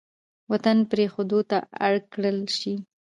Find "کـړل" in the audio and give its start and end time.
2.11-2.37